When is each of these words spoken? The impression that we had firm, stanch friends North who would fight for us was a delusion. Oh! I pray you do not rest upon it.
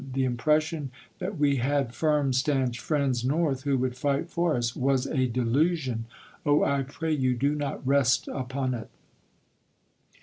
The 0.13 0.23
impression 0.25 0.89
that 1.19 1.37
we 1.37 1.57
had 1.57 1.93
firm, 1.93 2.33
stanch 2.33 2.79
friends 2.79 3.23
North 3.23 3.65
who 3.65 3.77
would 3.77 3.95
fight 3.95 4.31
for 4.31 4.55
us 4.55 4.75
was 4.75 5.05
a 5.05 5.27
delusion. 5.27 6.05
Oh! 6.43 6.63
I 6.63 6.81
pray 6.81 7.13
you 7.13 7.35
do 7.35 7.53
not 7.53 7.85
rest 7.85 8.27
upon 8.27 8.73
it. 8.73 8.89